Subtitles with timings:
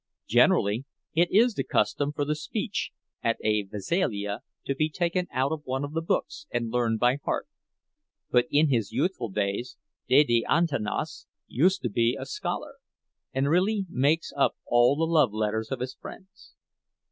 [0.25, 2.89] Generally it is the custom for the speech
[3.21, 7.19] at a veselija to be taken out of one of the books and learned by
[7.23, 7.47] heart;
[8.31, 9.77] but in his youthful days
[10.07, 12.77] Dede Antanas used to be a scholar,
[13.31, 16.55] and really make up all the love letters of his friends.